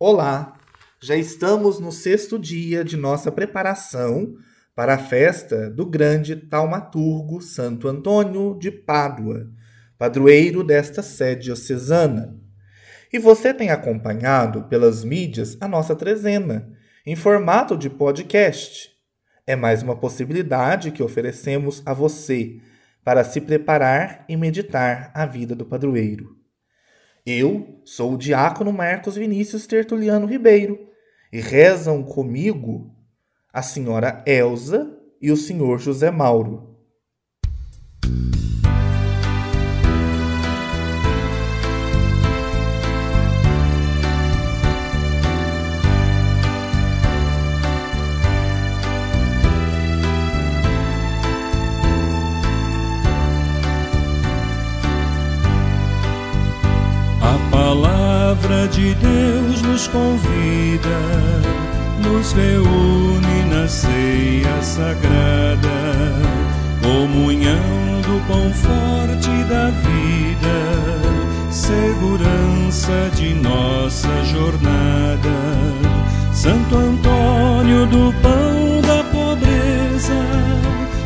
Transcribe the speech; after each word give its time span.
Olá! 0.00 0.56
Já 1.02 1.16
estamos 1.16 1.80
no 1.80 1.90
sexto 1.90 2.38
dia 2.38 2.84
de 2.84 2.96
nossa 2.96 3.32
preparação 3.32 4.36
para 4.72 4.94
a 4.94 4.98
festa 4.98 5.68
do 5.68 5.84
grande 5.84 6.36
taumaturgo 6.36 7.42
Santo 7.42 7.88
Antônio 7.88 8.56
de 8.60 8.70
Pádua, 8.70 9.50
padroeiro 9.98 10.62
desta 10.62 11.02
sede 11.02 11.46
diocesana. 11.46 12.38
E 13.12 13.18
você 13.18 13.52
tem 13.52 13.70
acompanhado 13.70 14.68
pelas 14.68 15.02
mídias 15.02 15.56
a 15.60 15.66
nossa 15.66 15.96
trezena, 15.96 16.70
em 17.04 17.16
formato 17.16 17.76
de 17.76 17.90
podcast. 17.90 18.90
É 19.44 19.56
mais 19.56 19.82
uma 19.82 19.96
possibilidade 19.96 20.92
que 20.92 21.02
oferecemos 21.02 21.82
a 21.84 21.92
você 21.92 22.60
para 23.02 23.24
se 23.24 23.40
preparar 23.40 24.24
e 24.28 24.36
meditar 24.36 25.10
a 25.12 25.26
vida 25.26 25.56
do 25.56 25.66
padroeiro. 25.66 26.37
Eu 27.30 27.82
sou 27.84 28.14
o 28.14 28.16
diácono 28.16 28.72
Marcos 28.72 29.16
Vinícius 29.16 29.66
Tertuliano 29.66 30.24
Ribeiro 30.24 30.88
e 31.30 31.38
rezam 31.42 32.02
comigo 32.02 32.90
a 33.52 33.60
senhora 33.60 34.24
Elsa 34.26 34.98
e 35.20 35.30
o 35.30 35.36
senhor 35.36 35.78
José 35.78 36.10
Mauro. 36.10 36.67
Palavra 58.38 58.68
de 58.68 58.94
Deus 58.94 59.62
nos 59.62 59.86
convida, 59.88 60.98
nos 62.02 62.32
reúne 62.32 63.44
na 63.50 63.66
ceia 63.68 64.62
sagrada, 64.62 65.68
comunhão 66.82 68.00
do 68.02 68.26
pão 68.26 68.52
forte 68.52 69.30
da 69.48 69.70
vida, 69.70 71.50
segurança 71.50 73.10
de 73.14 73.34
nossa 73.34 74.08
jornada. 74.24 75.18
Santo 76.32 76.76
Antônio 76.76 77.86
do 77.86 78.14
pão 78.22 78.80
da 78.82 79.02
pobreza, 79.04 80.14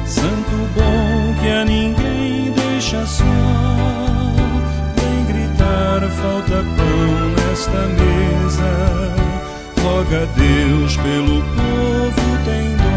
santo 0.04 0.68
bom 0.74 1.34
que 1.40 1.48
a 1.48 1.64
ninguém 1.64 2.52
deixa 2.52 3.06
só 3.06 3.51
falta 6.20 6.64
pão 6.76 7.30
nesta 7.36 7.86
mesa. 7.88 8.72
Roga 9.82 10.22
a 10.22 10.26
Deus 10.36 10.96
pelo 10.96 11.42
povo, 11.42 12.24
tem 12.44 12.76
dó. 12.76 12.92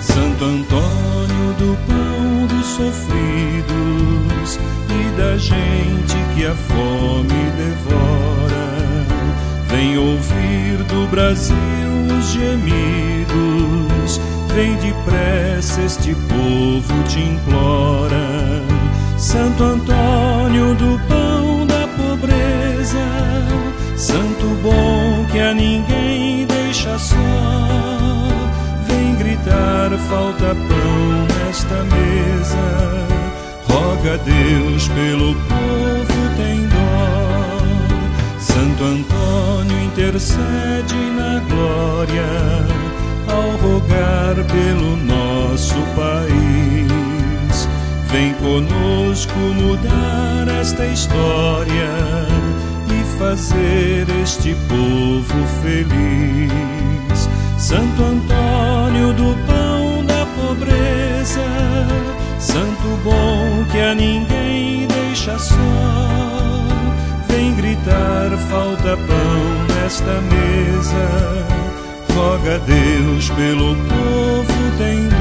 Santo 0.00 0.44
Antônio 0.44 1.54
do 1.58 1.76
pão 1.86 2.46
dos 2.46 2.66
sofridos 2.66 4.58
e 4.90 5.16
da 5.16 5.36
gente 5.36 6.16
que 6.34 6.46
a 6.46 6.54
fome 6.54 7.50
devora. 7.56 8.64
Vem 9.68 9.98
ouvir 9.98 10.82
do 10.88 11.08
Brasil 11.08 11.56
os 12.18 12.30
gemidos. 12.32 14.20
Vem 14.54 14.76
depressa, 14.76 15.82
este 15.82 16.14
povo 16.14 17.02
te 17.08 17.18
implora. 17.18 18.62
Santo 19.18 19.64
Antônio 19.64 20.74
do 20.76 21.00
pão 21.08 21.23
Santo 23.96 24.46
bom 24.62 25.24
que 25.32 25.38
a 25.38 25.54
ninguém 25.54 26.46
deixa 26.46 26.98
só, 26.98 27.16
vem 28.86 29.14
gritar: 29.14 29.90
falta 30.08 30.54
pão 30.54 31.46
nesta 31.46 31.82
mesa. 31.84 33.06
Roga 33.66 34.14
a 34.14 34.16
Deus 34.18 34.88
pelo 34.88 35.34
povo, 35.34 36.36
tem 36.36 36.66
dó. 36.68 38.38
Santo 38.38 38.84
Antônio 38.84 39.80
intercede 39.84 40.94
na 41.16 41.40
glória 41.48 42.26
ao 43.28 43.56
rogar 43.66 44.34
pelo 44.44 44.96
nosso 44.98 45.76
país. 45.96 47.68
Vem 48.10 48.34
conosco 48.34 49.38
mudar 49.38 50.48
esta 50.60 50.84
história 50.86 52.24
fazer 53.24 54.06
este 54.22 54.54
povo 54.68 55.46
feliz. 55.62 57.28
Santo 57.58 58.02
Antônio 58.02 59.14
do 59.14 59.34
pão 59.46 60.04
da 60.04 60.26
pobreza, 60.36 61.46
Santo 62.38 63.00
bom 63.02 63.64
que 63.72 63.80
a 63.80 63.94
ninguém 63.94 64.86
deixa 64.86 65.38
só. 65.38 65.56
Vem 67.28 67.54
gritar: 67.54 68.30
falta 68.50 68.96
pão 69.08 69.74
nesta 69.74 70.20
mesa. 70.32 71.46
Roga 72.14 72.56
a 72.56 72.58
Deus 72.58 73.30
pelo 73.30 73.74
povo, 73.74 74.78
tem 74.78 75.13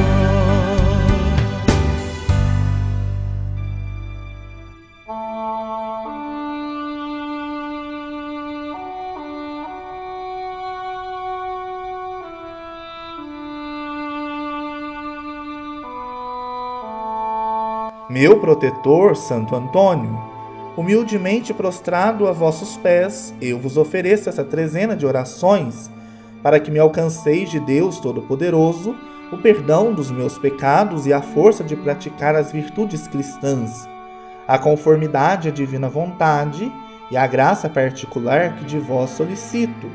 Meu 18.24 18.40
protetor, 18.40 19.18
Santo 19.18 19.54
Antônio, 19.54 20.18
humildemente 20.78 21.54
prostrado 21.54 22.26
a 22.26 22.32
vossos 22.32 22.78
pés, 22.78 23.36
eu 23.42 23.60
vos 23.60 23.76
ofereço 23.76 24.30
essa 24.30 24.46
trezena 24.46 24.96
de 24.96 25.06
orações 25.06 25.92
para 26.42 26.58
que 26.58 26.72
me 26.72 26.80
alcanceis 26.80 27.52
de 27.52 27.60
Deus 27.60 28.00
Todo-Poderoso 28.00 28.96
o 29.30 29.38
perdão 29.40 29.94
dos 29.94 30.10
meus 30.10 30.38
pecados 30.38 31.06
e 31.06 31.12
a 31.12 31.22
força 31.22 31.66
de 31.66 31.76
praticar 31.76 32.34
as 32.34 32.50
virtudes 32.50 33.10
cristãs, 33.10 33.86
a 34.48 34.58
conformidade 34.58 35.50
à 35.50 35.52
divina 35.52 35.90
vontade 35.90 36.72
e 37.12 37.18
a 37.18 37.28
graça 37.28 37.68
particular 37.68 38.56
que 38.56 38.64
de 38.64 38.80
vós 38.80 39.10
solicito. 39.10 39.92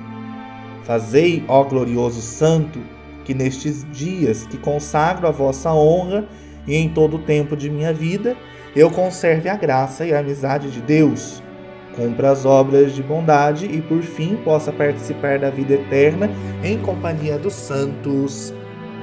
Fazei, 0.83 1.47
ó 1.49 1.65
glorioso 1.65 2.21
Santo, 2.21 2.78
que 3.25 3.33
nestes 3.33 3.91
dias 3.91 4.45
que 4.45 4.59
consagro 4.59 5.27
a 5.27 5.31
vossa 5.31 5.72
honra 5.72 6.28
e 6.68 6.76
em 6.76 6.88
todo 6.88 7.16
o 7.16 7.20
tempo 7.20 7.56
de 7.56 7.68
minha 7.68 7.92
vida 7.92 8.36
eu 8.76 8.90
conserve 8.90 9.48
a 9.48 9.56
graça 9.56 10.04
e 10.06 10.14
a 10.14 10.20
amizade 10.20 10.70
de 10.70 10.80
Deus, 10.80 11.42
cumpra 11.96 12.30
as 12.30 12.44
obras 12.44 12.94
de 12.94 13.02
bondade 13.02 13.66
e 13.66 13.80
por 13.80 14.02
fim 14.02 14.36
possa 14.36 14.70
participar 14.70 15.38
da 15.38 15.50
vida 15.50 15.74
eterna 15.74 16.30
em 16.62 16.78
companhia 16.78 17.38
dos 17.38 17.54
santos. 17.54 18.54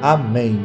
Amém. 0.01 0.63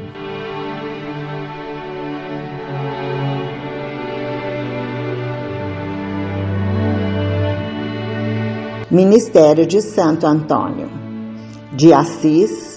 Ministério 8.90 9.66
de 9.66 9.80
Santo 9.80 10.26
Antônio 10.26 10.90
de 11.72 11.92
Assis 11.92 12.69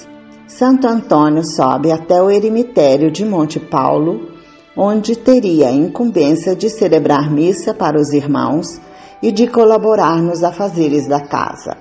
Santo 0.63 0.87
Antônio 0.87 1.43
sobe 1.43 1.91
até 1.91 2.21
o 2.21 2.31
eremitério 2.31 3.11
de 3.11 3.25
Monte 3.25 3.59
Paulo, 3.59 4.29
onde 4.77 5.13
teria 5.13 5.67
a 5.67 5.71
incumbência 5.73 6.55
de 6.55 6.69
celebrar 6.69 7.29
missa 7.29 7.73
para 7.73 7.99
os 7.99 8.13
irmãos 8.13 8.79
e 9.21 9.29
de 9.29 9.45
colaborar 9.45 10.21
nos 10.21 10.41
afazeres 10.41 11.05
da 11.05 11.19
casa. 11.19 11.75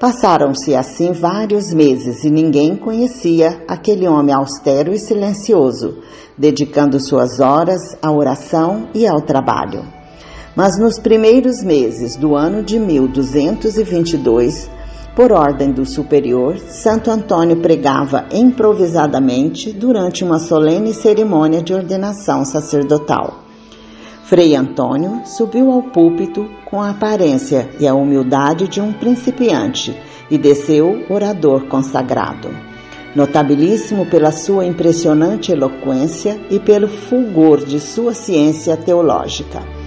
Passaram-se 0.00 0.74
assim 0.74 1.12
vários 1.12 1.74
meses 1.74 2.24
e 2.24 2.30
ninguém 2.30 2.76
conhecia 2.76 3.62
aquele 3.68 4.08
homem 4.08 4.34
austero 4.34 4.94
e 4.94 4.98
silencioso, 4.98 5.98
dedicando 6.34 6.98
suas 6.98 7.40
horas 7.40 7.94
à 8.00 8.10
oração 8.10 8.88
e 8.94 9.06
ao 9.06 9.20
trabalho. 9.20 9.84
Mas 10.56 10.78
nos 10.78 10.98
primeiros 10.98 11.62
meses 11.62 12.16
do 12.16 12.34
ano 12.34 12.62
de 12.62 12.78
1222, 12.78 14.77
por 15.18 15.32
ordem 15.32 15.72
do 15.72 15.84
superior, 15.84 16.60
Santo 16.60 17.10
Antônio 17.10 17.56
pregava 17.56 18.26
improvisadamente 18.32 19.72
durante 19.72 20.22
uma 20.22 20.38
solene 20.38 20.94
cerimônia 20.94 21.60
de 21.60 21.74
ordenação 21.74 22.44
sacerdotal. 22.44 23.40
Frei 24.22 24.54
Antônio 24.54 25.22
subiu 25.26 25.72
ao 25.72 25.82
púlpito 25.82 26.48
com 26.70 26.80
a 26.80 26.90
aparência 26.90 27.68
e 27.80 27.88
a 27.88 27.94
humildade 27.94 28.68
de 28.68 28.80
um 28.80 28.92
principiante 28.92 29.92
e 30.30 30.38
desceu 30.38 31.04
orador 31.10 31.66
consagrado. 31.66 32.50
Notabilíssimo 33.16 34.06
pela 34.06 34.30
sua 34.30 34.66
impressionante 34.66 35.50
eloquência 35.50 36.38
e 36.48 36.60
pelo 36.60 36.86
fulgor 36.86 37.64
de 37.64 37.80
sua 37.80 38.14
ciência 38.14 38.76
teológica. 38.76 39.77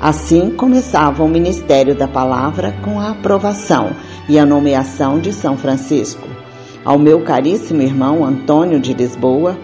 Assim 0.00 0.50
começava 0.50 1.24
o 1.24 1.28
ministério 1.28 1.92
da 1.92 2.06
palavra 2.06 2.72
com 2.84 3.00
a 3.00 3.10
aprovação 3.10 3.90
e 4.28 4.38
a 4.38 4.46
nomeação 4.46 5.18
de 5.18 5.32
São 5.32 5.56
Francisco. 5.56 6.28
Ao 6.84 6.96
meu 6.96 7.24
caríssimo 7.24 7.82
irmão 7.82 8.24
Antônio 8.24 8.78
de 8.78 8.94
Lisboa, 8.94 9.58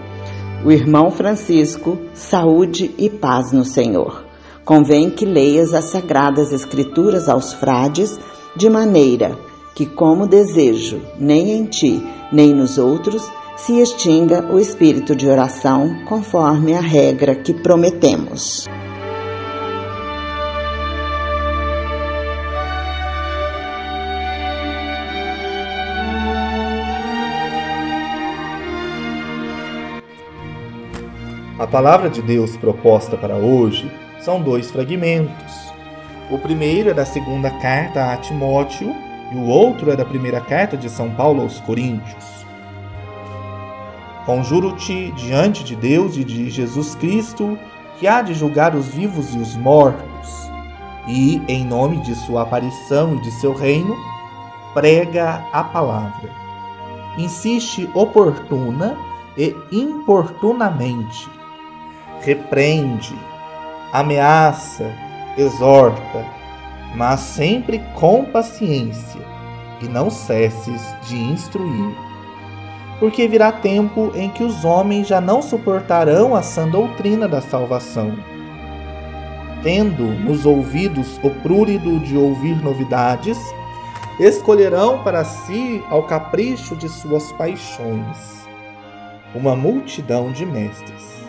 o 0.65 0.71
irmão 0.71 1.09
Francisco, 1.09 1.97
saúde 2.13 2.93
e 2.97 3.09
paz 3.09 3.53
no 3.53 3.63
Senhor. 3.63 4.25
Convém 4.65 5.09
que 5.09 5.25
leias 5.25 5.73
as 5.73 5.85
sagradas 5.85 6.51
Escrituras 6.51 7.29
aos 7.29 7.53
frades, 7.53 8.19
de 8.57 8.69
maneira 8.69 9.37
que, 9.73 9.85
como 9.85 10.27
desejo, 10.27 11.01
nem 11.17 11.51
em 11.51 11.65
ti, 11.65 12.03
nem 12.31 12.53
nos 12.53 12.77
outros, 12.77 13.29
se 13.55 13.79
extinga 13.79 14.51
o 14.51 14.59
espírito 14.59 15.15
de 15.15 15.27
oração, 15.27 16.03
conforme 16.05 16.73
a 16.73 16.81
regra 16.81 17.35
que 17.35 17.53
prometemos. 17.53 18.67
A 31.65 31.67
palavra 31.67 32.11
de 32.11 32.21
Deus 32.21 32.55
proposta 32.55 33.17
para 33.17 33.37
hoje 33.37 33.91
são 34.19 34.39
dois 34.39 34.69
fragmentos. 34.69 35.73
O 36.29 36.37
primeiro 36.37 36.91
é 36.91 36.93
da 36.93 37.07
segunda 37.07 37.49
carta 37.49 38.13
a 38.13 38.17
Timóteo 38.17 38.95
e 39.31 39.35
o 39.35 39.47
outro 39.47 39.89
é 39.89 39.95
da 39.95 40.05
primeira 40.05 40.39
carta 40.39 40.77
de 40.77 40.87
São 40.87 41.09
Paulo 41.09 41.41
aos 41.41 41.59
Coríntios. 41.61 42.45
Conjuro-te 44.27 45.11
diante 45.13 45.63
de 45.63 45.75
Deus 45.75 46.15
e 46.17 46.23
de 46.23 46.51
Jesus 46.51 46.93
Cristo, 46.93 47.57
que 47.99 48.07
há 48.07 48.21
de 48.21 48.35
julgar 48.35 48.75
os 48.75 48.89
vivos 48.89 49.33
e 49.33 49.39
os 49.39 49.55
mortos, 49.55 50.51
e, 51.07 51.41
em 51.47 51.65
nome 51.65 51.97
de 51.97 52.13
sua 52.13 52.43
aparição 52.43 53.15
e 53.15 53.21
de 53.21 53.31
seu 53.31 53.55
reino, 53.55 53.95
prega 54.75 55.43
a 55.51 55.63
palavra. 55.63 56.29
Insiste 57.17 57.89
oportuna 57.95 58.95
e 59.35 59.55
importunamente 59.71 61.27
repreende, 62.25 63.15
ameaça, 63.93 64.91
exorta, 65.37 66.25
mas 66.95 67.19
sempre 67.19 67.79
com 67.93 68.25
paciência, 68.25 69.21
e 69.79 69.87
não 69.87 70.09
cesses 70.09 70.81
de 71.07 71.15
instruir. 71.15 71.95
Porque 72.99 73.27
virá 73.27 73.51
tempo 73.51 74.11
em 74.15 74.29
que 74.29 74.43
os 74.43 74.65
homens 74.65 75.07
já 75.07 75.21
não 75.21 75.41
suportarão 75.41 76.35
a 76.35 76.41
sã 76.41 76.67
doutrina 76.67 77.27
da 77.27 77.41
salvação. 77.41 78.17
Tendo 79.61 80.03
nos 80.03 80.45
ouvidos 80.45 81.19
o 81.21 81.29
prurido 81.29 81.99
de 81.99 82.17
ouvir 82.17 82.55
novidades, 82.63 83.37
escolherão 84.19 85.03
para 85.03 85.23
si 85.25 85.83
ao 85.89 86.03
capricho 86.03 86.75
de 86.75 86.87
suas 86.87 87.31
paixões 87.33 88.35
uma 89.33 89.53
multidão 89.53 90.31
de 90.31 90.45
mestres 90.45 91.24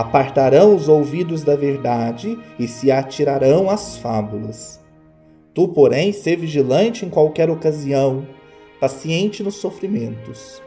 apartarão 0.00 0.76
os 0.76 0.88
ouvidos 0.88 1.42
da 1.42 1.56
verdade 1.56 2.38
e 2.56 2.68
se 2.68 2.88
atirarão 2.88 3.68
às 3.68 3.98
fábulas. 3.98 4.80
Tu, 5.52 5.66
porém, 5.66 6.12
sê 6.12 6.36
vigilante 6.36 7.04
em 7.04 7.10
qualquer 7.10 7.50
ocasião, 7.50 8.24
paciente 8.80 9.42
nos 9.42 9.56
sofrimentos. 9.56 10.62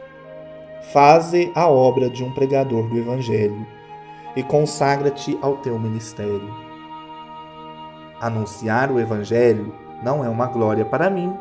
Faze 0.92 1.50
a 1.54 1.66
obra 1.66 2.10
de 2.10 2.22
um 2.22 2.30
pregador 2.32 2.86
do 2.90 2.98
Evangelho 2.98 3.66
e 4.36 4.42
consagra-te 4.42 5.38
ao 5.40 5.56
teu 5.56 5.78
ministério. 5.78 6.54
Anunciar 8.20 8.92
o 8.92 9.00
Evangelho 9.00 9.74
não 10.04 10.22
é 10.22 10.28
uma 10.28 10.46
glória 10.46 10.84
para 10.84 11.08
mim, 11.08 11.32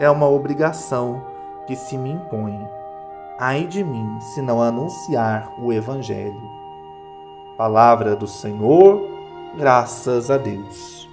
é 0.00 0.10
uma 0.10 0.26
obrigação 0.30 1.22
que 1.66 1.76
se 1.76 1.98
me 1.98 2.10
impõe. 2.10 2.58
Ai 3.38 3.66
de 3.66 3.84
mim 3.84 4.18
se 4.32 4.40
não 4.40 4.62
anunciar 4.62 5.52
o 5.60 5.70
Evangelho. 5.70 6.57
Palavra 7.58 8.14
do 8.14 8.28
Senhor, 8.28 9.10
graças 9.56 10.30
a 10.30 10.36
Deus. 10.36 11.08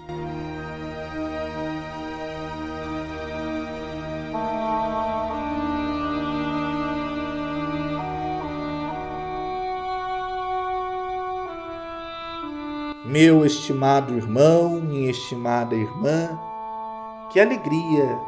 Meu 13.03 13.44
estimado 13.44 14.13
irmão, 14.13 14.80
minha 14.81 15.09
estimada 15.09 15.74
irmã, 15.74 16.39
que 17.31 17.39
alegria, 17.39 18.19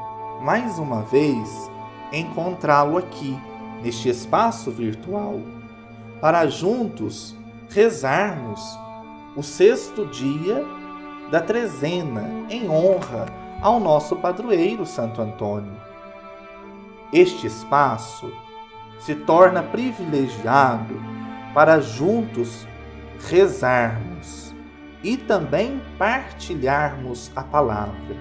mais 0.41 0.79
uma 0.79 1.03
vez, 1.03 1.69
encontrá-lo 2.11 2.97
aqui, 2.97 3.39
neste 3.83 4.09
espaço 4.09 4.71
virtual, 4.71 5.39
para 6.19 6.47
juntos 6.47 7.36
rezarmos 7.69 8.61
o 9.35 9.43
sexto 9.43 10.05
dia 10.05 10.63
da 11.31 11.39
trezena 11.39 12.45
em 12.49 12.69
honra 12.69 13.25
ao 13.61 13.79
nosso 13.79 14.15
padroeiro 14.15 14.85
Santo 14.85 15.21
Antônio. 15.21 15.75
Este 17.11 17.47
espaço 17.47 18.31
se 18.99 19.15
torna 19.15 19.61
privilegiado 19.61 20.95
para 21.53 21.79
juntos 21.79 22.67
rezarmos 23.29 24.55
e 25.03 25.17
também 25.17 25.81
partilharmos 25.97 27.31
a 27.35 27.43
palavra. 27.43 28.15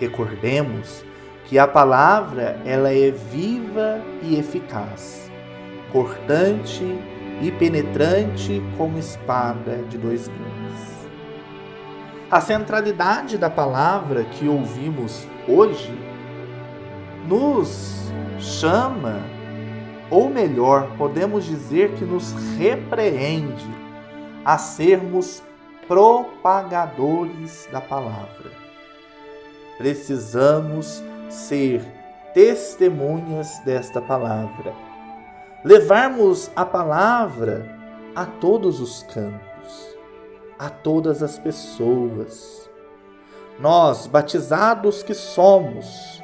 Recordemos 0.00 1.04
que 1.44 1.58
a 1.58 1.66
palavra 1.66 2.60
ela 2.64 2.92
é 2.92 3.10
viva 3.10 4.00
e 4.22 4.38
eficaz, 4.38 5.30
cortante 5.92 6.84
e 7.40 7.52
penetrante 7.52 8.62
como 8.76 8.98
espada 8.98 9.76
de 9.88 9.96
dois 9.96 10.28
gumes. 10.28 11.08
A 12.30 12.40
centralidade 12.40 13.38
da 13.38 13.48
palavra 13.48 14.24
que 14.24 14.48
ouvimos 14.48 15.26
hoje 15.46 15.96
nos 17.26 18.10
chama, 18.38 19.22
ou 20.10 20.28
melhor, 20.28 20.90
podemos 20.96 21.44
dizer 21.44 21.92
que 21.94 22.04
nos 22.04 22.32
repreende 22.58 23.66
a 24.44 24.58
sermos 24.58 25.42
propagadores 25.86 27.68
da 27.72 27.80
palavra. 27.80 28.50
Precisamos 29.78 31.02
ser 31.30 31.82
testemunhas 32.34 33.60
desta 33.64 34.02
palavra 34.02 34.87
levarmos 35.68 36.50
a 36.56 36.64
palavra 36.64 37.68
a 38.16 38.24
todos 38.24 38.80
os 38.80 39.02
campos, 39.02 39.98
a 40.58 40.70
todas 40.70 41.22
as 41.22 41.38
pessoas. 41.38 42.70
Nós, 43.60 44.06
batizados 44.06 45.02
que 45.02 45.12
somos, 45.12 46.22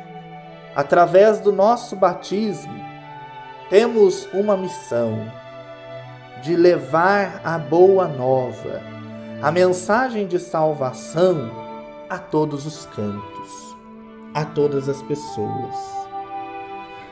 através 0.74 1.40
do 1.40 1.52
nosso 1.52 1.94
batismo, 1.94 2.72
temos 3.68 4.26
uma 4.32 4.56
missão 4.56 5.30
de 6.42 6.56
levar 6.56 7.42
a 7.44 7.58
boa 7.58 8.08
nova, 8.08 8.80
a 9.42 9.52
mensagem 9.52 10.26
de 10.26 10.38
salvação 10.38 11.50
a 12.08 12.18
todos 12.18 12.64
os 12.64 12.86
cantos, 12.86 13.76
a 14.32 14.42
todas 14.46 14.88
as 14.88 15.02
pessoas. 15.02 15.76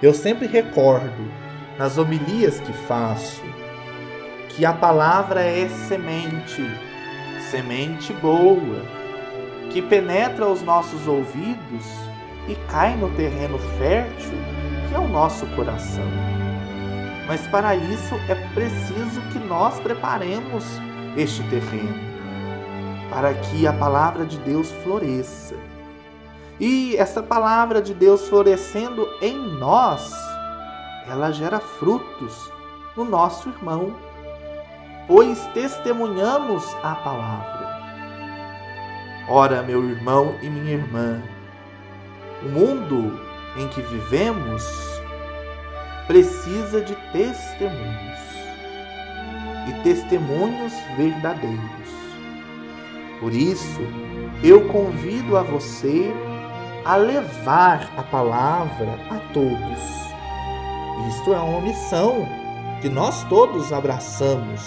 Eu 0.01 0.15
sempre 0.15 0.47
recordo 0.47 1.52
nas 1.83 1.99
homilias 1.99 2.61
que 2.61 2.73
faço, 2.73 3.43
que 4.51 4.65
a 4.65 4.73
palavra 4.73 5.43
é 5.43 5.69
semente, 5.69 6.63
semente 7.51 8.13
boa, 8.13 8.83
que 9.69 9.83
penetra 9.83 10.47
os 10.47 10.63
nossos 10.63 11.09
ouvidos 11.09 11.85
e 12.47 12.55
cai 12.71 12.95
no 12.95 13.11
terreno 13.17 13.59
fértil 13.81 14.39
que 14.89 14.95
é 14.95 14.99
o 15.01 15.09
nosso 15.09 15.45
coração. 15.57 16.07
Mas 17.27 17.45
para 17.49 17.75
isso 17.75 18.15
é 18.29 18.37
preciso 18.55 19.21
que 19.33 19.41
nós 19.41 19.81
preparemos 19.81 20.65
este 21.17 21.43
terreno, 21.49 21.99
para 23.11 23.35
que 23.35 23.67
a 23.67 23.73
palavra 23.73 24.25
de 24.25 24.39
Deus 24.39 24.71
floresça. 24.85 25.57
E 26.61 26.95
essa 26.97 27.25
palavra 27.25 27.83
de 27.83 27.93
Deus 27.93 28.29
florescendo 28.29 29.05
em 29.21 29.37
nós, 29.37 30.15
ela 31.09 31.31
gera 31.33 31.61
frutos 31.61 32.51
no 32.97 33.05
nosso 33.05 33.49
irmão, 33.49 33.95
pois 35.07 35.45
testemunhamos 35.55 36.65
a 36.83 36.95
palavra. 36.95 37.73
Ora, 39.29 39.63
meu 39.63 39.89
irmão 39.89 40.37
e 40.43 40.51
minha 40.51 40.75
irmã, 40.75 41.23
o 42.45 42.49
mundo 42.49 43.21
em 43.57 43.69
que 43.69 43.81
vivemos 43.81 44.65
precisa 46.07 46.81
de 46.81 46.95
testemunhos 47.13 48.19
e 49.69 49.83
testemunhos 49.85 50.73
verdadeiros. 50.97 51.63
Por 53.21 53.33
isso, 53.33 53.81
eu 54.43 54.69
convido 54.69 55.37
a 55.37 55.43
você 55.43 56.13
a 56.85 56.97
levar 56.97 57.89
a 57.97 58.03
palavra 58.03 58.99
a 59.09 59.33
todos. 59.33 60.12
Isto 61.09 61.35
é 61.35 61.39
uma 61.39 61.61
missão 61.61 62.27
que 62.81 62.89
nós 62.89 63.25
todos 63.25 63.73
abraçamos 63.73 64.61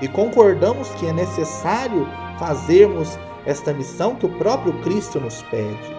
e 0.00 0.08
concordamos 0.08 0.88
que 0.94 1.06
é 1.06 1.12
necessário 1.12 2.06
fazermos 2.38 3.18
esta 3.44 3.72
missão 3.72 4.14
que 4.14 4.26
o 4.26 4.38
próprio 4.38 4.72
Cristo 4.82 5.20
nos 5.20 5.42
pede. 5.44 5.96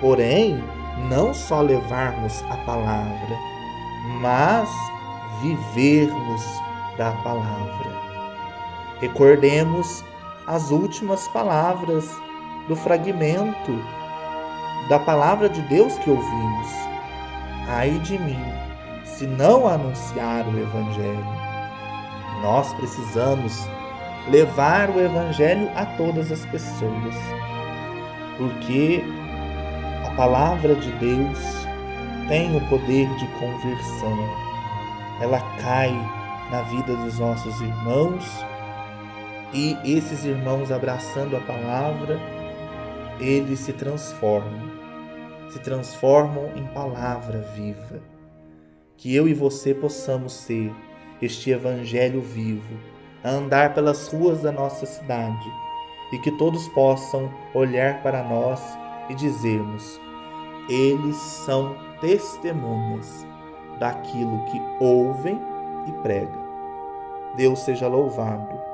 Porém, 0.00 0.62
não 1.08 1.32
só 1.32 1.60
levarmos 1.60 2.42
a 2.50 2.56
palavra, 2.58 3.38
mas 4.20 4.68
vivermos 5.40 6.42
da 6.98 7.12
palavra. 7.22 7.92
Recordemos 9.00 10.04
as 10.46 10.70
últimas 10.70 11.28
palavras 11.28 12.08
do 12.68 12.76
fragmento 12.76 13.72
da 14.88 14.98
palavra 14.98 15.48
de 15.48 15.60
Deus 15.62 15.96
que 15.98 16.10
ouvimos. 16.10 16.91
Ai 17.68 17.90
de 18.00 18.18
mim, 18.18 18.42
se 19.04 19.26
não 19.26 19.66
anunciar 19.66 20.46
o 20.46 20.58
Evangelho. 20.58 21.26
Nós 22.42 22.72
precisamos 22.74 23.66
levar 24.30 24.90
o 24.90 25.00
Evangelho 25.00 25.70
a 25.76 25.86
todas 25.96 26.30
as 26.32 26.44
pessoas, 26.46 27.14
porque 28.36 29.02
a 30.06 30.10
palavra 30.14 30.74
de 30.74 30.90
Deus 30.92 31.38
tem 32.28 32.56
o 32.56 32.68
poder 32.68 33.08
de 33.16 33.26
conversão. 33.38 34.18
Ela 35.20 35.40
cai 35.60 35.92
na 36.50 36.62
vida 36.62 36.96
dos 36.96 37.18
nossos 37.18 37.60
irmãos 37.60 38.24
e 39.54 39.76
esses 39.84 40.24
irmãos 40.24 40.72
abraçando 40.72 41.36
a 41.36 41.40
palavra, 41.40 42.18
eles 43.20 43.60
se 43.60 43.72
transformam, 43.72 44.71
se 45.52 45.58
transformam 45.58 46.50
em 46.56 46.66
palavra 46.68 47.40
viva. 47.54 48.00
Que 48.96 49.14
eu 49.14 49.28
e 49.28 49.34
você 49.34 49.74
possamos 49.74 50.32
ser 50.32 50.72
este 51.20 51.50
evangelho 51.50 52.20
vivo, 52.20 52.78
a 53.22 53.30
andar 53.30 53.74
pelas 53.74 54.08
ruas 54.08 54.40
da 54.40 54.50
nossa 54.50 54.86
cidade 54.86 55.48
e 56.12 56.18
que 56.18 56.30
todos 56.32 56.68
possam 56.68 57.30
olhar 57.54 58.02
para 58.02 58.22
nós 58.22 58.60
e 59.08 59.14
dizermos: 59.14 60.00
eles 60.68 61.16
são 61.16 61.76
testemunhas 62.00 63.26
daquilo 63.78 64.44
que 64.46 64.60
ouvem 64.80 65.38
e 65.86 65.92
pregam. 66.02 66.42
Deus 67.36 67.60
seja 67.60 67.88
louvado 67.88 68.71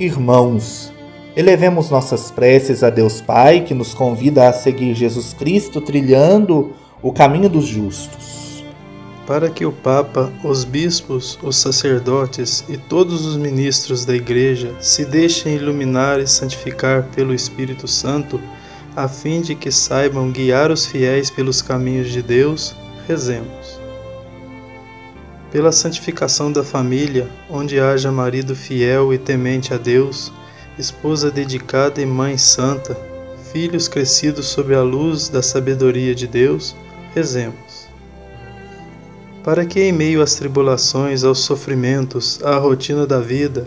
Irmãos, 0.00 0.92
elevemos 1.34 1.90
nossas 1.90 2.30
preces 2.30 2.84
a 2.84 2.90
Deus 2.90 3.20
Pai, 3.20 3.64
que 3.64 3.74
nos 3.74 3.94
convida 3.94 4.48
a 4.48 4.52
seguir 4.52 4.94
Jesus 4.94 5.34
Cristo 5.34 5.80
trilhando 5.80 6.72
o 7.02 7.12
caminho 7.12 7.48
dos 7.48 7.66
justos. 7.66 8.62
Para 9.26 9.50
que 9.50 9.66
o 9.66 9.72
Papa, 9.72 10.32
os 10.44 10.62
bispos, 10.62 11.36
os 11.42 11.56
sacerdotes 11.56 12.64
e 12.68 12.76
todos 12.76 13.26
os 13.26 13.36
ministros 13.36 14.04
da 14.04 14.14
Igreja 14.14 14.72
se 14.80 15.04
deixem 15.04 15.56
iluminar 15.56 16.20
e 16.20 16.28
santificar 16.28 17.02
pelo 17.12 17.34
Espírito 17.34 17.88
Santo, 17.88 18.40
a 18.94 19.08
fim 19.08 19.40
de 19.40 19.56
que 19.56 19.72
saibam 19.72 20.30
guiar 20.30 20.70
os 20.70 20.86
fiéis 20.86 21.28
pelos 21.28 21.60
caminhos 21.60 22.12
de 22.12 22.22
Deus, 22.22 22.72
rezemos 23.08 23.77
pela 25.58 25.72
santificação 25.72 26.52
da 26.52 26.62
família, 26.62 27.28
onde 27.50 27.80
haja 27.80 28.12
marido 28.12 28.54
fiel 28.54 29.12
e 29.12 29.18
temente 29.18 29.74
a 29.74 29.76
Deus, 29.76 30.32
esposa 30.78 31.32
dedicada 31.32 32.00
e 32.00 32.06
mãe 32.06 32.38
santa, 32.38 32.96
filhos 33.52 33.88
crescidos 33.88 34.46
sob 34.46 34.72
a 34.72 34.82
luz 34.84 35.28
da 35.28 35.42
sabedoria 35.42 36.14
de 36.14 36.28
Deus, 36.28 36.76
rezemos. 37.12 37.88
Para 39.42 39.66
que, 39.66 39.80
em 39.80 39.90
meio 39.90 40.22
às 40.22 40.36
tribulações, 40.36 41.24
aos 41.24 41.40
sofrimentos, 41.40 42.40
à 42.44 42.56
rotina 42.56 43.04
da 43.04 43.18
vida, 43.18 43.66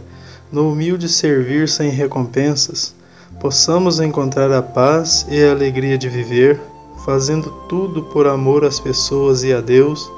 no 0.50 0.72
humilde 0.72 1.10
servir 1.10 1.68
sem 1.68 1.90
recompensas, 1.90 2.96
possamos 3.42 4.00
encontrar 4.00 4.50
a 4.54 4.62
paz 4.62 5.26
e 5.30 5.44
a 5.44 5.52
alegria 5.52 5.98
de 5.98 6.08
viver, 6.08 6.58
fazendo 7.04 7.52
tudo 7.68 8.04
por 8.04 8.28
amor 8.28 8.64
às 8.64 8.80
pessoas 8.80 9.44
e 9.44 9.52
a 9.52 9.60
Deus 9.60 10.10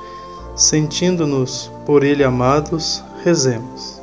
Sentindo-nos 0.55 1.71
por 1.85 2.03
Ele 2.03 2.23
amados, 2.23 3.03
rezemos. 3.23 4.01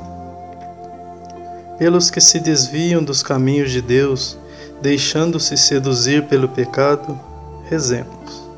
Pelos 1.78 2.10
que 2.10 2.20
se 2.20 2.40
desviam 2.40 3.02
dos 3.02 3.22
caminhos 3.22 3.70
de 3.70 3.80
Deus, 3.80 4.36
deixando-se 4.82 5.56
seduzir 5.56 6.26
pelo 6.26 6.48
pecado, 6.48 7.18
rezemos. 7.68 8.50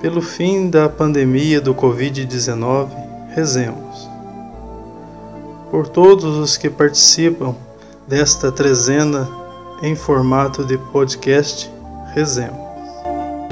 Pelo 0.00 0.22
fim 0.22 0.70
da 0.70 0.88
pandemia 0.88 1.60
do 1.60 1.74
Covid-19, 1.74 2.88
rezemos. 3.34 4.08
Por 5.70 5.86
todos 5.86 6.36
os 6.38 6.56
que 6.56 6.70
participam 6.70 7.54
desta 8.06 8.50
trezena 8.50 9.28
em 9.82 9.94
formato 9.94 10.64
de 10.64 10.78
podcast, 10.78 11.70
rezemos. 12.14 12.58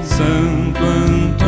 Santo 0.03 0.83
Antônio, 0.83 1.46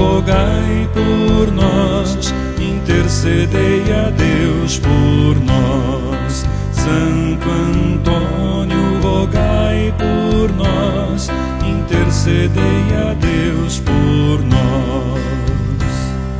rogai 0.00 0.88
por 0.94 1.52
nós, 1.52 2.32
intercedei 2.58 3.82
a 3.92 4.08
Deus 4.10 4.78
por 4.78 5.36
nós. 5.44 6.46
Santo 6.72 7.50
Antônio, 7.50 9.00
rogai 9.02 9.92
por 9.98 10.50
nós, 10.56 11.28
intercedei 11.62 12.96
a 13.10 13.12
Deus 13.12 13.78
por 13.80 14.42
nós. 14.46 15.20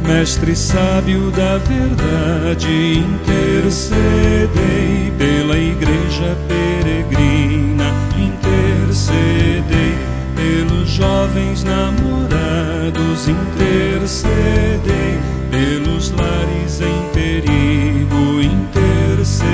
Mestre 0.02 0.56
sábio 0.56 1.30
da 1.30 1.58
verdade, 1.58 2.98
intercedei 2.98 4.50
pela 5.18 5.58
Igreja 5.58 6.34
peregrina, 6.48 7.92
intercedei 8.16 9.98
pelos 10.34 10.88
jovens 10.88 11.62
namorados, 11.62 12.49
intercedei 14.10 15.20
pelos 15.50 16.10
lares 16.10 16.80
em 16.80 17.02
perigo, 17.12 18.40
intercedei. 18.40 19.50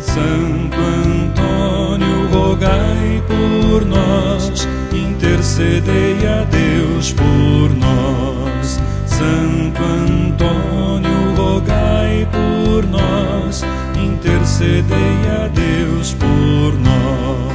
Santo 0.00 0.76
Antônio, 0.78 2.28
rogai 2.28 3.22
por 3.26 3.84
nós, 3.86 4.68
intercedei 4.92 6.26
a 6.26 6.44
Deus 6.44 7.12
por 7.12 7.70
nós. 7.76 8.80
Santo 9.06 9.82
Antônio, 9.82 11.34
rogai 11.36 12.28
por 12.30 12.86
nós, 12.86 13.64
intercedei 13.96 14.98
a 15.42 15.48
Deus 15.48 16.12
por 16.14 16.78
nós. 16.80 17.54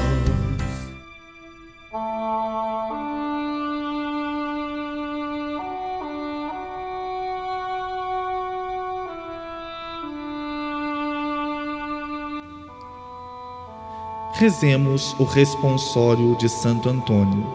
Rezemos 14.39 15.13
o 15.19 15.25
responsório 15.25 16.33
de 16.37 16.47
Santo 16.47 16.87
Antônio. 16.87 17.45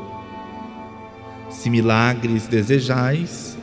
Se 1.49 1.71
milagres 1.71 2.47
desejais, 2.47 3.57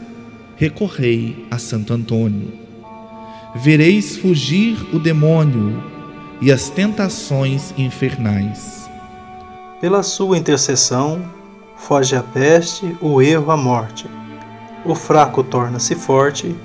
recorrei 0.55 1.45
a 1.51 1.59
Santo 1.59 1.93
Antônio. 1.93 2.51
Vereis 3.53 4.17
fugir 4.17 4.75
o 4.91 4.97
demônio 4.97 5.83
e 6.41 6.51
as 6.51 6.71
tentações 6.71 7.71
infernais. 7.77 8.89
Pela 9.79 10.01
sua 10.01 10.35
intercessão, 10.35 11.21
foge 11.77 12.15
a 12.15 12.23
peste, 12.23 12.97
o 12.99 13.21
erro, 13.21 13.51
a 13.51 13.57
morte. 13.57 14.07
O 14.83 14.95
fraco 14.95 15.43
torna-se 15.43 15.93
forte 15.93 16.55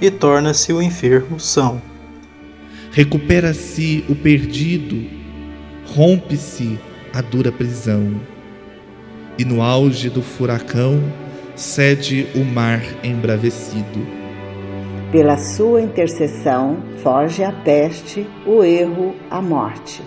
e 0.00 0.10
torna-se 0.10 0.72
o 0.72 0.80
enfermo 0.80 1.38
são. 1.38 1.82
Recupera-se 2.92 4.06
o 4.08 4.14
perdido 4.14 5.17
rompe-se 5.94 6.78
a 7.12 7.20
dura 7.20 7.50
prisão, 7.50 8.20
e 9.38 9.44
no 9.44 9.62
auge 9.62 10.10
do 10.10 10.22
furacão 10.22 11.00
cede 11.54 12.26
o 12.34 12.44
mar 12.44 12.82
embravecido. 13.02 14.06
Pela 15.10 15.38
sua 15.38 15.80
intercessão, 15.80 16.78
foge 17.02 17.42
a 17.42 17.50
peste, 17.50 18.26
o 18.46 18.62
erro, 18.62 19.14
a 19.30 19.40
morte. 19.40 20.02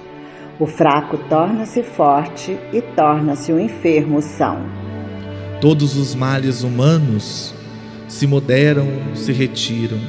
O 0.59 0.67
fraco 0.67 1.17
torna-se 1.29 1.81
forte 1.81 2.57
e 2.71 2.81
torna-se 2.81 3.51
o 3.51 3.59
enfermo 3.59 4.21
são. 4.21 4.63
Todos 5.59 5.97
os 5.97 6.13
males 6.13 6.61
humanos 6.61 7.53
se 8.07 8.27
moderam, 8.27 8.87
se 9.15 9.31
retiram. 9.31 9.99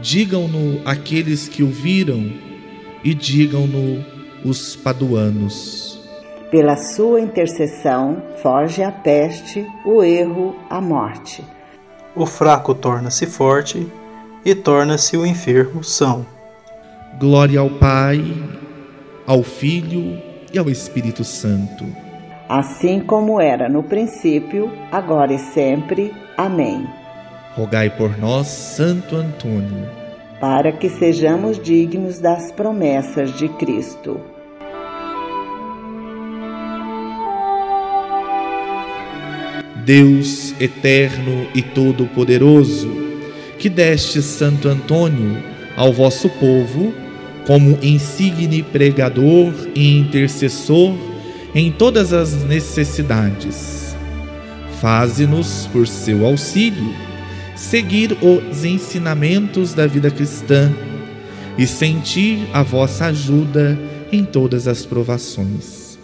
Digam-no 0.00 0.82
aqueles 0.84 1.48
que 1.48 1.62
o 1.62 1.68
viram 1.68 2.30
e 3.02 3.14
digam-no 3.14 4.15
os 4.44 4.76
paduanos. 4.76 6.00
Pela 6.50 6.76
sua 6.76 7.20
intercessão, 7.20 8.22
foge 8.42 8.82
a 8.82 8.92
peste, 8.92 9.66
o 9.84 10.02
erro, 10.02 10.54
a 10.70 10.80
morte. 10.80 11.44
O 12.14 12.24
fraco 12.24 12.74
torna-se 12.74 13.26
forte 13.26 13.86
e 14.44 14.54
torna-se 14.54 15.16
o 15.16 15.26
enfermo 15.26 15.82
são. 15.82 16.24
Glória 17.18 17.60
ao 17.60 17.68
Pai, 17.68 18.22
ao 19.26 19.42
Filho 19.42 20.22
e 20.52 20.58
ao 20.58 20.70
Espírito 20.70 21.24
Santo. 21.24 21.84
Assim 22.48 23.00
como 23.00 23.40
era 23.40 23.68
no 23.68 23.82
princípio, 23.82 24.70
agora 24.92 25.32
e 25.32 25.38
sempre. 25.38 26.14
Amém. 26.36 26.86
Rogai 27.56 27.90
por 27.90 28.16
nós, 28.18 28.46
Santo 28.46 29.16
Antônio, 29.16 29.88
para 30.40 30.72
que 30.72 30.88
sejamos 30.88 31.62
dignos 31.62 32.18
das 32.18 32.52
promessas 32.52 33.36
de 33.38 33.48
Cristo. 33.48 34.20
Deus 39.84 40.52
eterno 40.60 41.46
e 41.54 41.62
todo-poderoso, 41.62 42.90
que 43.58 43.68
deste 43.68 44.20
Santo 44.20 44.68
Antônio 44.68 45.42
ao 45.76 45.92
vosso 45.92 46.28
povo 46.28 46.92
como 47.46 47.78
insigne 47.80 48.62
pregador 48.62 49.52
e 49.74 49.96
intercessor 49.96 50.92
em 51.54 51.70
todas 51.70 52.12
as 52.12 52.42
necessidades. 52.44 53.96
Faze-nos, 54.80 55.68
por 55.72 55.86
seu 55.86 56.26
auxílio, 56.26 56.92
seguir 57.56 58.16
os 58.22 58.64
ensinamentos 58.64 59.72
da 59.72 59.86
vida 59.86 60.10
cristã 60.10 60.72
e 61.58 61.66
sentir 61.66 62.46
a 62.52 62.62
vossa 62.62 63.06
ajuda 63.06 63.78
em 64.12 64.24
todas 64.24 64.68
as 64.68 64.84
provações. 64.84 65.98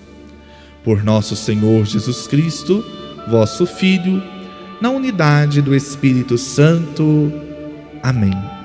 Por 0.83 1.05
nosso 1.05 1.37
Senhor 1.37 1.85
Jesus 1.85 2.27
Cristo, 2.27 2.85
vosso 3.29 3.67
Filho, 3.67 4.23
na 4.81 4.91
unidade 4.91 5.63
do 5.63 5.75
Espírito 5.75 6.37
Santo. 6.37 7.33
Amém. 8.03 8.62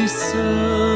Tradição, 0.00 0.89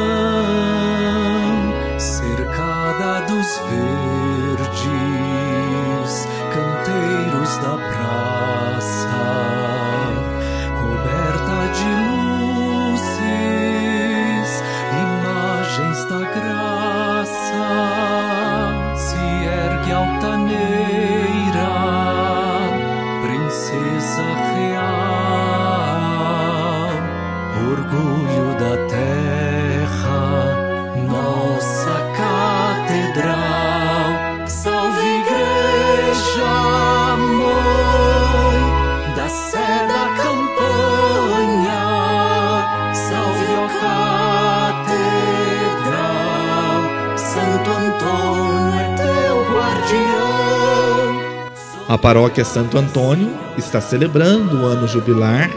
A 51.94 51.98
paróquia 51.98 52.44
Santo 52.44 52.76
Antônio 52.76 53.30
está 53.56 53.80
celebrando 53.80 54.62
o 54.62 54.66
ano 54.66 54.88
jubilar 54.88 55.48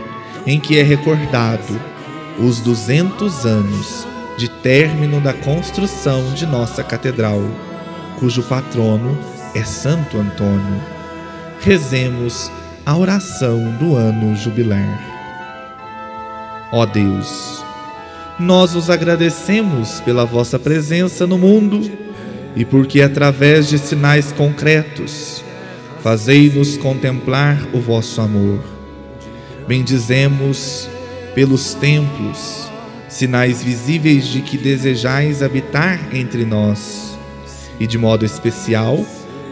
em 0.46 0.60
que 0.60 0.78
é 0.78 0.84
recordado 0.84 1.82
os 2.38 2.60
200 2.60 3.44
anos 3.44 4.08
de 4.38 4.48
término 4.48 5.20
da 5.20 5.34
construção 5.34 6.32
de 6.36 6.46
nossa 6.46 6.84
catedral, 6.84 7.42
cujo 8.20 8.44
patrono 8.44 9.18
é 9.56 9.64
Santo 9.64 10.20
Antônio. 10.20 10.80
Rezemos 11.60 12.52
a 12.86 12.96
oração 12.96 13.72
do 13.80 13.96
ano 13.96 14.36
jubilar. 14.36 15.02
Ó 16.72 16.86
Deus, 16.86 17.66
nós 18.40 18.76
os 18.76 18.90
agradecemos 18.90 20.00
pela 20.02 20.24
vossa 20.24 20.60
presença 20.60 21.26
no 21.26 21.38
mundo 21.38 21.90
e 22.56 22.64
porque 22.64 23.02
através 23.02 23.68
de 23.68 23.80
sinais 23.80 24.32
concretos 24.32 25.44
fazei-nos 26.04 26.78
contemplar 26.78 27.60
o 27.74 27.80
vosso 27.80 28.22
amor. 28.22 28.60
Bendizemos 29.68 30.88
pelos 31.34 31.74
templos, 31.74 32.70
sinais 33.10 33.64
visíveis 33.64 34.28
de 34.28 34.42
que 34.42 34.58
desejais 34.58 35.42
habitar 35.42 36.00
entre 36.16 36.46
nós, 36.46 37.18
e 37.80 37.86
de 37.86 37.98
modo 37.98 38.26
especial, 38.26 39.06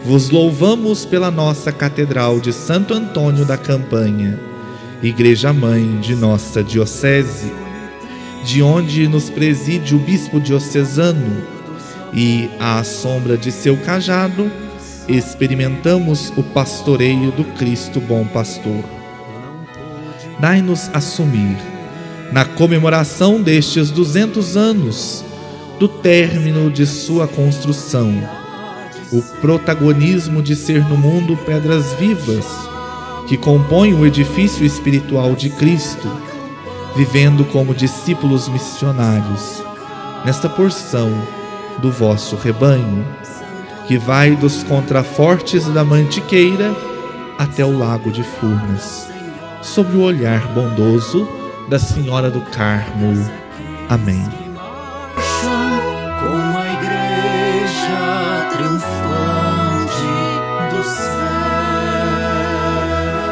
vos 0.04 0.30
louvamos 0.30 1.04
pela 1.04 1.30
nossa 1.30 1.70
Catedral 1.72 2.40
de 2.40 2.52
Santo 2.52 2.94
Antônio 2.94 3.44
da 3.44 3.56
Campanha, 3.56 4.38
Igreja 5.02 5.52
Mãe 5.52 5.98
de 6.00 6.14
nossa 6.14 6.62
Diocese, 6.62 7.52
de 8.46 8.62
onde 8.62 9.08
nos 9.08 9.28
preside 9.28 9.96
o 9.96 9.98
Bispo 9.98 10.38
Diocesano, 10.38 11.44
e, 12.14 12.48
à 12.60 12.82
sombra 12.84 13.36
de 13.36 13.50
seu 13.50 13.76
cajado, 13.76 14.50
experimentamos 15.08 16.32
o 16.36 16.42
pastoreio 16.44 17.32
do 17.32 17.44
Cristo 17.44 18.00
Bom 18.00 18.24
Pastor. 18.24 18.84
Dai-nos 20.38 20.88
assumir, 20.94 21.56
na 22.32 22.44
comemoração 22.44 23.42
destes 23.42 23.90
duzentos 23.90 24.56
anos 24.56 25.24
do 25.80 25.88
término 25.88 26.70
de 26.70 26.86
sua 26.86 27.26
construção, 27.26 28.14
o 29.12 29.20
protagonismo 29.40 30.40
de 30.40 30.54
ser 30.54 30.84
no 30.88 30.96
mundo 30.96 31.36
pedras 31.38 31.92
vivas 31.94 32.46
que 33.28 33.36
compõem 33.36 33.92
o 33.92 34.06
edifício 34.06 34.64
espiritual 34.64 35.34
de 35.34 35.50
Cristo, 35.50 36.08
vivendo 36.96 37.44
como 37.44 37.74
discípulos 37.74 38.48
missionários 38.48 39.62
nesta 40.24 40.48
porção 40.48 41.12
do 41.78 41.92
vosso 41.92 42.36
rebanho 42.36 43.04
que 43.86 43.98
vai 43.98 44.34
dos 44.34 44.64
contrafortes 44.64 45.68
da 45.68 45.84
Mantiqueira 45.84 46.74
até 47.38 47.64
o 47.64 47.78
lago 47.78 48.10
de 48.10 48.24
Furnas, 48.24 49.08
sob 49.62 49.96
o 49.96 50.00
olhar 50.00 50.48
bondoso 50.48 51.28
da 51.68 51.78
Senhora 51.78 52.28
do 52.30 52.40
Carmo. 52.40 53.14
Amém. 53.88 54.26
Com 55.14 56.36
a 56.58 56.66
igreja 56.72 58.48
triunfante 58.50 60.02
do 60.74 60.82
céu. 60.82 61.14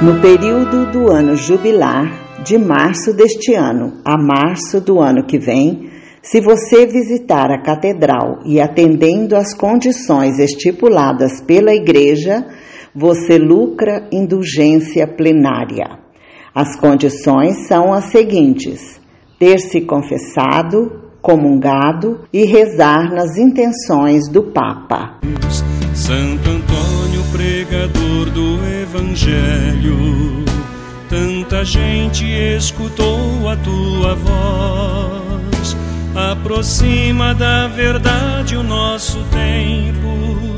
No 0.03 0.20
período 0.20 0.92
do 0.92 1.11
ano 1.11 1.35
jubilar, 1.37 2.23
de 2.44 2.59
março 2.59 3.14
deste 3.14 3.54
ano 3.54 3.94
a 4.04 4.18
março 4.18 4.80
do 4.80 5.00
ano 5.00 5.24
que 5.24 5.38
vem, 5.38 5.90
Se 6.26 6.40
você 6.40 6.87
visitar 6.87 7.50
a 7.50 7.61
catedral 7.61 8.38
e 8.46 8.59
atendendo 8.59 9.37
às 9.37 9.52
condições 9.54 10.38
estipuladas 10.38 11.42
pela 11.42 11.74
Igreja, 11.74 12.46
você 12.94 13.37
lucra 13.37 14.09
indulgência 14.11 15.07
plenária. 15.07 15.98
As 16.54 16.80
condições 16.80 17.68
são 17.68 17.92
as 17.92 18.07
seguintes: 18.07 18.98
ter 19.38 19.59
se 19.59 19.83
confessado, 19.83 21.11
comungado 21.20 22.20
e 22.33 22.46
rezar 22.46 23.12
nas 23.12 23.37
intenções 23.37 24.26
do 24.26 24.44
Papa. 24.44 25.20
Santo 25.92 26.48
Antônio, 26.48 27.22
pregador 27.33 28.30
do 28.30 28.59
Evangelho, 28.83 29.96
tanta 31.09 31.64
gente 31.64 32.25
escutou 32.25 33.49
a 33.49 33.57
tua 33.57 34.14
voz. 34.14 35.77
Aproxima 36.14 37.35
da 37.35 37.67
verdade 37.69 38.57
o 38.57 38.62
nosso 38.62 39.19
tempo. 39.31 40.55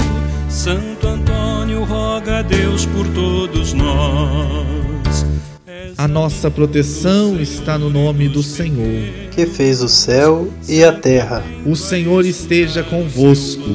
Santo 0.49 1.07
Antônio, 1.07 1.85
roga 1.85 2.39
a 2.39 2.43
Deus 2.43 2.87
por 2.87 3.07
todos 3.09 3.73
nós. 3.73 5.27
A 5.99 6.07
nossa 6.07 6.51
proteção 6.51 7.41
está 7.41 7.79
no 7.79 7.89
nome 7.89 8.29
do 8.29 8.43
Senhor. 8.43 9.27
que 9.31 9.47
fez 9.47 9.83
o 9.83 9.89
céu 9.89 10.49
e 10.67 10.83
a 10.83 10.93
terra. 10.93 11.43
O 11.65 11.77
Senhor 11.77 12.25
esteja 12.25 12.83
convosco. 12.83 13.69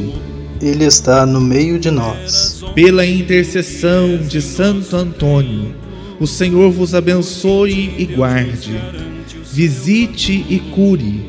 Ele 0.62 0.86
está 0.86 1.26
no 1.26 1.40
meio 1.40 1.80
de 1.80 1.92
nós. 1.92 2.64
Pela 2.74 3.06
intercessão 3.06 4.18
de 4.18 4.42
Santo 4.42 4.96
Antônio, 4.96 5.76
o 6.22 6.28
Senhor 6.28 6.72
vos 6.72 6.94
abençoe 6.94 7.96
e 7.98 8.06
guarde. 8.06 8.80
Visite 9.52 10.46
e 10.48 10.60
cure. 10.72 11.26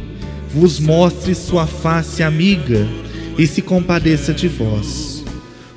Vos 0.54 0.78
mostre 0.78 1.34
sua 1.34 1.66
face 1.66 2.22
amiga 2.22 2.86
e 3.38 3.46
se 3.46 3.62
compadeça 3.62 4.34
de 4.34 4.48
vós. 4.48 5.24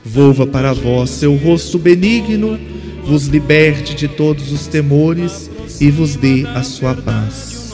Volva 0.03 0.45
para 0.45 0.73
vós 0.73 1.11
seu 1.11 1.33
rosto 1.33 1.79
benigno, 1.79 2.59
vos 3.05 3.27
liberte 3.27 3.95
de 3.95 4.09
todos 4.09 4.51
os 4.51 4.67
temores 4.67 5.49
e 5.79 5.89
vos 5.89 6.17
dê 6.17 6.45
a 6.53 6.61
sua 6.61 6.93
paz. 6.93 7.71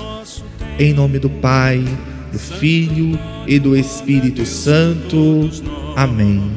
Em 0.78 0.94
nome 0.94 1.18
do 1.18 1.30
Pai, 1.30 1.84
do 2.32 2.38
Filho 2.38 3.20
e 3.48 3.58
do 3.58 3.76
Espírito 3.76 4.46
Santo. 4.46 5.50
Amém. 5.96 6.52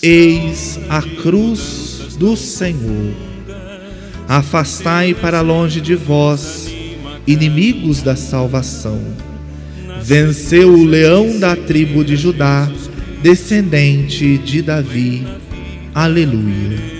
Eis 0.00 0.78
a 0.88 1.02
cruz 1.02 2.16
do 2.20 2.36
Senhor. 2.36 3.27
Afastai 4.28 5.14
para 5.14 5.40
longe 5.40 5.80
de 5.80 5.94
vós, 5.94 6.70
inimigos 7.26 8.02
da 8.02 8.14
salvação. 8.14 9.00
Venceu 10.02 10.74
o 10.74 10.84
leão 10.84 11.38
da 11.38 11.56
tribo 11.56 12.04
de 12.04 12.14
Judá, 12.14 12.70
descendente 13.22 14.36
de 14.36 14.60
Davi. 14.60 15.26
Aleluia. 15.94 16.98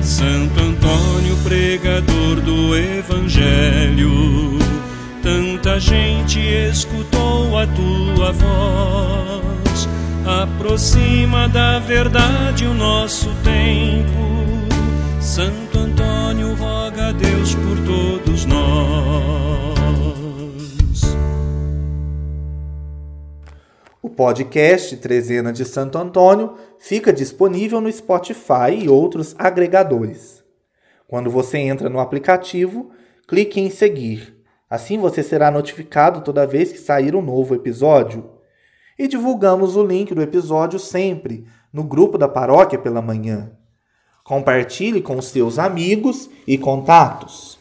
Santo 0.00 0.60
Antônio, 0.60 1.36
pregador 1.42 2.40
do 2.40 2.76
Evangelho. 2.76 4.58
Tanta 5.20 5.80
gente 5.80 6.38
escutou 6.38 7.58
a 7.58 7.66
tua 7.66 8.30
voz. 8.30 9.88
Aproxima 10.24 11.48
da 11.48 11.80
verdade 11.80 12.66
o 12.66 12.72
nosso 12.72 13.28
tempo. 13.42 14.43
Santo 15.24 15.78
Antônio, 15.78 16.54
roga 16.54 17.08
a 17.08 17.12
Deus 17.12 17.54
por 17.54 17.78
todos 17.86 18.44
nós. 18.44 18.60
O 24.02 24.10
podcast 24.10 24.94
Trezena 24.98 25.50
de 25.50 25.64
Santo 25.64 25.96
Antônio 25.96 26.56
fica 26.78 27.10
disponível 27.10 27.80
no 27.80 27.90
Spotify 27.90 28.74
e 28.78 28.88
outros 28.88 29.34
agregadores. 29.38 30.44
Quando 31.08 31.30
você 31.30 31.56
entra 31.56 31.88
no 31.88 32.00
aplicativo, 32.00 32.90
clique 33.26 33.58
em 33.58 33.70
seguir. 33.70 34.44
Assim 34.68 34.98
você 34.98 35.22
será 35.22 35.50
notificado 35.50 36.20
toda 36.20 36.46
vez 36.46 36.70
que 36.70 36.78
sair 36.78 37.16
um 37.16 37.22
novo 37.22 37.54
episódio. 37.54 38.30
E 38.98 39.08
divulgamos 39.08 39.74
o 39.74 39.82
link 39.82 40.14
do 40.14 40.20
episódio 40.20 40.78
sempre 40.78 41.46
no 41.72 41.82
grupo 41.82 42.18
da 42.18 42.28
paróquia 42.28 42.78
pela 42.78 43.00
manhã. 43.00 43.50
Compartilhe 44.24 45.02
com 45.02 45.20
seus 45.20 45.58
amigos 45.58 46.30
e 46.46 46.56
contatos. 46.56 47.58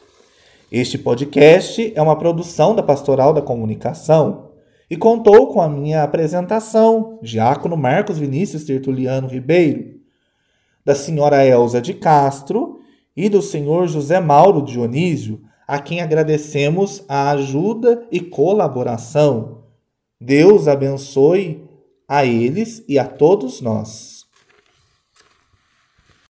Este 0.71 0.97
podcast 0.97 1.91
é 1.93 2.01
uma 2.01 2.17
produção 2.17 2.73
da 2.73 2.81
Pastoral 2.81 3.33
da 3.33 3.41
Comunicação 3.41 4.51
e 4.89 4.95
contou 4.95 5.47
com 5.47 5.61
a 5.61 5.67
minha 5.67 6.03
apresentação, 6.03 7.19
Diácono 7.21 7.75
Marcos 7.75 8.17
Vinícius 8.17 8.63
Tertuliano 8.63 9.27
Ribeiro, 9.27 9.99
da 10.85 10.95
senhora 10.95 11.45
Elza 11.45 11.81
de 11.81 11.93
Castro 11.93 12.79
e 13.13 13.27
do 13.27 13.41
senhor 13.41 13.89
José 13.89 14.21
Mauro 14.21 14.61
Dionísio, 14.61 15.41
a 15.67 15.79
quem 15.79 15.99
agradecemos 15.99 17.03
a 17.09 17.31
ajuda 17.31 18.07
e 18.09 18.21
colaboração. 18.21 19.65
Deus 20.17 20.69
abençoe 20.69 21.61
a 22.07 22.23
eles 22.23 22.85
e 22.87 22.97
a 22.97 23.03
todos 23.03 23.59
nós. 23.59 24.12